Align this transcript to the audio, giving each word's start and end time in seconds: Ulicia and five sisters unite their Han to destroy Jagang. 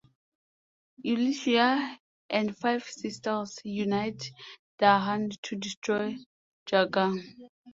Ulicia 1.05 1.97
and 2.31 2.57
five 2.57 2.83
sisters 2.85 3.59
unite 3.63 4.31
their 4.79 4.97
Han 4.97 5.29
to 5.43 5.55
destroy 5.55 6.17
Jagang. 6.67 7.21